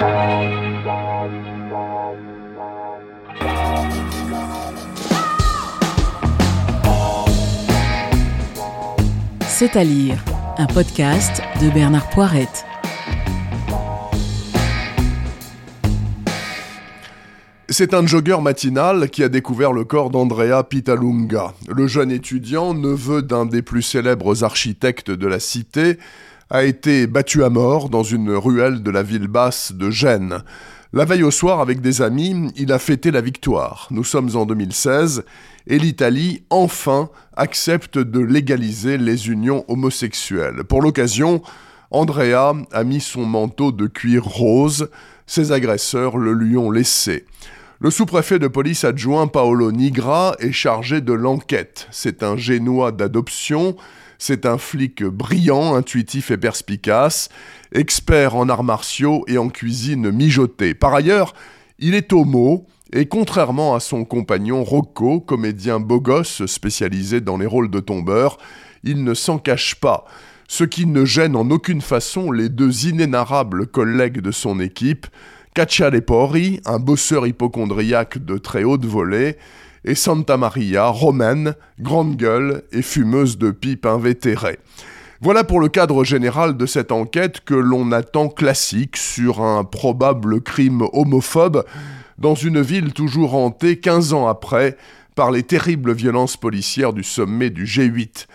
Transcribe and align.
C'est 0.00 0.06
à 9.76 9.84
lire, 9.84 10.24
un 10.56 10.66
podcast 10.66 11.42
de 11.60 11.68
Bernard 11.68 12.08
Poirette. 12.08 12.64
C'est 17.68 17.92
un 17.92 18.06
jogger 18.06 18.38
matinal 18.40 19.10
qui 19.10 19.22
a 19.22 19.28
découvert 19.28 19.74
le 19.74 19.84
corps 19.84 20.08
d'Andrea 20.08 20.64
Pitalunga. 20.64 21.52
Le 21.68 21.86
jeune 21.86 22.10
étudiant, 22.10 22.72
neveu 22.72 23.20
d'un 23.20 23.44
des 23.44 23.60
plus 23.60 23.82
célèbres 23.82 24.44
architectes 24.44 25.10
de 25.10 25.26
la 25.26 25.40
cité, 25.40 25.98
a 26.50 26.64
été 26.64 27.06
battu 27.06 27.44
à 27.44 27.48
mort 27.48 27.88
dans 27.88 28.02
une 28.02 28.32
ruelle 28.32 28.82
de 28.82 28.90
la 28.90 29.04
ville 29.04 29.28
basse 29.28 29.72
de 29.72 29.88
Gênes. 29.90 30.42
La 30.92 31.04
veille 31.04 31.22
au 31.22 31.30
soir, 31.30 31.60
avec 31.60 31.80
des 31.80 32.02
amis, 32.02 32.50
il 32.56 32.72
a 32.72 32.80
fêté 32.80 33.12
la 33.12 33.20
victoire. 33.20 33.86
Nous 33.92 34.02
sommes 34.02 34.34
en 34.34 34.44
2016 34.44 35.22
et 35.68 35.78
l'Italie, 35.78 36.42
enfin, 36.50 37.08
accepte 37.36 37.96
de 37.98 38.18
légaliser 38.18 38.98
les 38.98 39.28
unions 39.28 39.64
homosexuelles. 39.68 40.64
Pour 40.64 40.82
l'occasion, 40.82 41.42
Andrea 41.92 42.54
a 42.72 42.84
mis 42.84 43.00
son 43.00 43.24
manteau 43.24 43.70
de 43.70 43.86
cuir 43.86 44.24
rose. 44.24 44.90
Ses 45.26 45.52
agresseurs 45.52 46.18
le 46.18 46.32
lui 46.32 46.56
ont 46.56 46.72
laissé. 46.72 47.24
Le 47.78 47.90
sous-préfet 47.90 48.40
de 48.40 48.48
police 48.48 48.82
adjoint 48.82 49.28
Paolo 49.28 49.70
Nigra 49.70 50.34
est 50.40 50.50
chargé 50.50 51.00
de 51.00 51.12
l'enquête. 51.12 51.86
C'est 51.92 52.24
un 52.24 52.36
génois 52.36 52.90
d'adoption 52.90 53.76
c'est 54.20 54.44
un 54.44 54.58
flic 54.58 55.02
brillant, 55.02 55.74
intuitif 55.74 56.30
et 56.30 56.36
perspicace, 56.36 57.30
expert 57.72 58.36
en 58.36 58.50
arts 58.50 58.62
martiaux 58.62 59.24
et 59.26 59.38
en 59.38 59.48
cuisine 59.48 60.10
mijotée. 60.10 60.74
Par 60.74 60.94
ailleurs, 60.94 61.32
il 61.78 61.94
est 61.94 62.12
homo, 62.12 62.66
et 62.92 63.06
contrairement 63.06 63.74
à 63.74 63.80
son 63.80 64.04
compagnon 64.04 64.62
Rocco, 64.62 65.20
comédien 65.20 65.80
beau 65.80 66.00
gosse 66.00 66.44
spécialisé 66.44 67.22
dans 67.22 67.38
les 67.38 67.46
rôles 67.46 67.70
de 67.70 67.80
tombeur, 67.80 68.36
il 68.84 69.04
ne 69.04 69.14
s'en 69.14 69.38
cache 69.38 69.76
pas, 69.76 70.04
ce 70.48 70.64
qui 70.64 70.84
ne 70.84 71.06
gêne 71.06 71.34
en 71.34 71.48
aucune 71.50 71.80
façon 71.80 72.30
les 72.30 72.50
deux 72.50 72.88
inénarrables 72.88 73.68
collègues 73.68 74.20
de 74.20 74.32
son 74.32 74.60
équipe, 74.60 75.06
Caccia 75.54 75.88
Lepori, 75.88 76.60
un 76.66 76.78
bosseur 76.78 77.26
hypochondriaque 77.26 78.18
de 78.18 78.36
très 78.36 78.64
haute 78.64 78.84
volée, 78.84 79.38
et 79.84 79.94
Santa 79.94 80.36
Maria, 80.36 80.86
romaine, 80.86 81.54
grande 81.78 82.16
gueule 82.16 82.62
et 82.72 82.82
fumeuse 82.82 83.38
de 83.38 83.50
pipe 83.50 83.86
invétérée. 83.86 84.58
Voilà 85.22 85.44
pour 85.44 85.60
le 85.60 85.68
cadre 85.68 86.02
général 86.02 86.56
de 86.56 86.64
cette 86.64 86.92
enquête 86.92 87.40
que 87.44 87.54
l'on 87.54 87.92
attend 87.92 88.28
classique 88.28 88.96
sur 88.96 89.42
un 89.42 89.64
probable 89.64 90.40
crime 90.40 90.86
homophobe 90.92 91.64
dans 92.18 92.34
une 92.34 92.60
ville 92.60 92.92
toujours 92.92 93.34
hantée 93.34 93.78
15 93.78 94.12
ans 94.14 94.28
après 94.28 94.76
par 95.14 95.30
les 95.30 95.42
terribles 95.42 95.92
violences 95.92 96.36
policières 96.36 96.92
du 96.92 97.02
sommet 97.02 97.50
du 97.50 97.64
G8. 97.64 98.26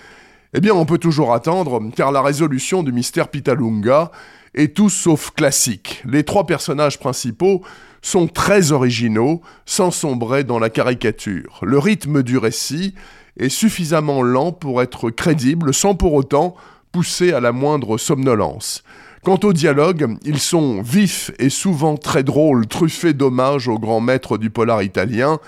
Eh 0.53 0.61
bien, 0.61 0.73
on 0.73 0.85
peut 0.85 0.97
toujours 0.97 1.33
attendre, 1.33 1.81
car 1.95 2.11
la 2.11 2.21
résolution 2.21 2.83
du 2.83 2.91
mystère 2.91 3.29
Pitalunga 3.29 4.11
est 4.53 4.75
tout 4.75 4.89
sauf 4.89 5.31
classique. 5.31 6.01
Les 6.05 6.23
trois 6.23 6.45
personnages 6.45 6.99
principaux 6.99 7.61
sont 8.05 8.27
très 8.27 8.71
originaux, 8.71 9.41
sans 9.65 9.89
sombrer 9.89 10.43
dans 10.43 10.59
la 10.59 10.69
caricature. 10.69 11.59
Le 11.63 11.79
rythme 11.79 12.21
du 12.21 12.37
récit 12.37 12.93
est 13.39 13.49
suffisamment 13.49 14.21
lent 14.21 14.51
pour 14.51 14.83
être 14.83 15.09
crédible, 15.09 15.73
sans 15.73 15.95
pour 15.95 16.13
autant 16.13 16.55
pousser 16.91 17.33
à 17.33 17.39
la 17.39 17.51
moindre 17.51 17.97
somnolence. 17.97 18.83
Quant 19.23 19.39
aux 19.43 19.53
dialogues, 19.53 20.17
ils 20.23 20.39
sont 20.39 20.83
vifs 20.83 21.31
et 21.39 21.49
souvent 21.49 21.97
très 21.97 22.21
drôles, 22.21 22.67
truffés 22.67 23.13
d'hommages 23.13 23.67
au 23.67 23.79
grand 23.79 24.01
maître 24.01 24.37
du 24.37 24.51
polar 24.51 24.83
italien. 24.83 25.39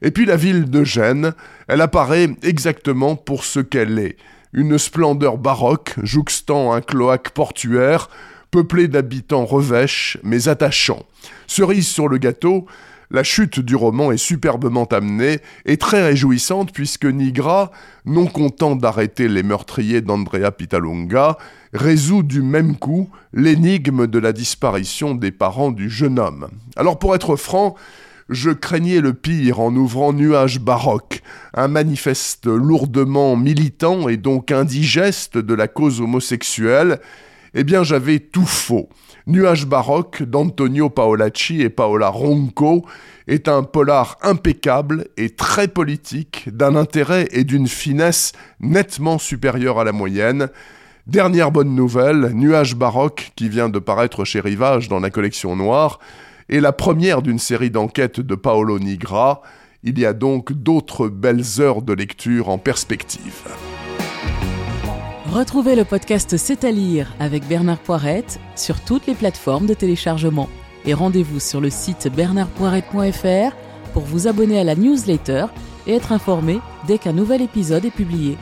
Et 0.00 0.12
puis 0.12 0.24
la 0.24 0.36
ville 0.36 0.70
de 0.70 0.84
Gênes, 0.84 1.32
elle 1.66 1.80
apparaît 1.80 2.30
exactement 2.44 3.16
pour 3.16 3.44
ce 3.44 3.58
qu'elle 3.58 3.98
est. 3.98 4.16
Une 4.52 4.78
splendeur 4.78 5.36
baroque, 5.36 5.94
jouxtant 6.04 6.72
un 6.72 6.80
cloaque 6.80 7.30
portuaire, 7.30 8.08
peuplé 8.54 8.86
d'habitants 8.86 9.46
revêches 9.46 10.16
mais 10.22 10.46
attachants. 10.46 11.02
Cerise 11.48 11.88
sur 11.88 12.06
le 12.06 12.18
gâteau, 12.18 12.66
la 13.10 13.24
chute 13.24 13.58
du 13.58 13.74
roman 13.74 14.12
est 14.12 14.16
superbement 14.16 14.84
amenée 14.84 15.40
et 15.66 15.76
très 15.76 16.04
réjouissante 16.04 16.72
puisque 16.72 17.04
Nigra, 17.04 17.72
non 18.04 18.26
content 18.26 18.76
d'arrêter 18.76 19.26
les 19.26 19.42
meurtriers 19.42 20.02
d'Andrea 20.02 20.52
Pitalunga, 20.52 21.36
résout 21.72 22.22
du 22.22 22.42
même 22.42 22.76
coup 22.76 23.10
l'énigme 23.32 24.06
de 24.06 24.20
la 24.20 24.32
disparition 24.32 25.16
des 25.16 25.32
parents 25.32 25.72
du 25.72 25.90
jeune 25.90 26.20
homme. 26.20 26.46
Alors 26.76 27.00
pour 27.00 27.16
être 27.16 27.34
franc, 27.34 27.74
je 28.28 28.50
craignais 28.50 29.00
le 29.00 29.14
pire 29.14 29.58
en 29.58 29.74
ouvrant 29.74 30.12
Nuage 30.12 30.60
baroque, 30.60 31.22
un 31.54 31.66
manifeste 31.66 32.46
lourdement 32.46 33.34
militant 33.34 34.08
et 34.08 34.16
donc 34.16 34.52
indigeste 34.52 35.38
de 35.38 35.54
la 35.54 35.66
cause 35.66 36.00
homosexuelle, 36.00 37.00
eh 37.54 37.64
bien 37.64 37.82
j'avais 37.82 38.18
tout 38.18 38.46
faux. 38.46 38.88
Nuage 39.26 39.66
baroque 39.66 40.22
d'Antonio 40.22 40.90
Paolacci 40.90 41.62
et 41.62 41.70
Paola 41.70 42.08
Ronco 42.08 42.84
est 43.26 43.48
un 43.48 43.62
polar 43.62 44.18
impeccable 44.22 45.06
et 45.16 45.30
très 45.30 45.68
politique, 45.68 46.48
d'un 46.52 46.76
intérêt 46.76 47.28
et 47.32 47.44
d'une 47.44 47.68
finesse 47.68 48.32
nettement 48.60 49.18
supérieure 49.18 49.78
à 49.78 49.84
la 49.84 49.92
moyenne. 49.92 50.48
Dernière 51.06 51.50
bonne 51.50 51.74
nouvelle, 51.74 52.32
Nuage 52.34 52.76
baroque, 52.76 53.32
qui 53.36 53.48
vient 53.48 53.68
de 53.68 53.78
paraître 53.78 54.24
chez 54.24 54.40
Rivage 54.40 54.88
dans 54.88 55.00
la 55.00 55.10
collection 55.10 55.56
noire, 55.56 56.00
est 56.48 56.60
la 56.60 56.72
première 56.72 57.22
d'une 57.22 57.38
série 57.38 57.70
d'enquêtes 57.70 58.20
de 58.20 58.34
Paolo 58.34 58.78
Nigra. 58.78 59.42
Il 59.82 59.98
y 59.98 60.06
a 60.06 60.12
donc 60.12 60.52
d'autres 60.52 61.08
belles 61.08 61.44
heures 61.60 61.82
de 61.82 61.92
lecture 61.92 62.48
en 62.48 62.58
perspective. 62.58 63.42
Retrouvez 65.34 65.74
le 65.74 65.84
podcast 65.84 66.36
C'est 66.36 66.62
à 66.62 66.70
lire 66.70 67.12
avec 67.18 67.44
Bernard 67.48 67.80
Poirette 67.80 68.38
sur 68.54 68.78
toutes 68.78 69.08
les 69.08 69.16
plateformes 69.16 69.66
de 69.66 69.74
téléchargement. 69.74 70.48
Et 70.84 70.94
rendez-vous 70.94 71.40
sur 71.40 71.60
le 71.60 71.70
site 71.70 72.06
bernardpoirette.fr 72.06 73.56
pour 73.92 74.04
vous 74.04 74.28
abonner 74.28 74.60
à 74.60 74.62
la 74.62 74.76
newsletter 74.76 75.46
et 75.88 75.94
être 75.94 76.12
informé 76.12 76.60
dès 76.86 76.98
qu'un 76.98 77.12
nouvel 77.12 77.42
épisode 77.42 77.84
est 77.84 77.90
publié. 77.90 78.38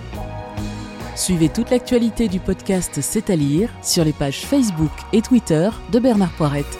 Suivez 1.16 1.48
toute 1.48 1.70
l'actualité 1.70 2.28
du 2.28 2.40
podcast 2.40 2.98
C'est 3.00 3.30
à 3.30 3.36
lire 3.36 3.70
sur 3.80 4.04
les 4.04 4.12
pages 4.12 4.42
Facebook 4.42 4.92
et 5.14 5.22
Twitter 5.22 5.70
de 5.92 5.98
Bernard 5.98 6.32
Poirette. 6.32 6.78